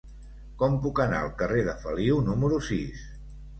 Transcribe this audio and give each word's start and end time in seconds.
Com 0.61 0.77
puc 0.85 1.01
anar 1.03 1.19
al 1.19 1.29
carrer 1.43 1.61
de 1.69 1.77
Feliu 1.85 2.19
número 2.33 2.61
sis? 2.73 3.07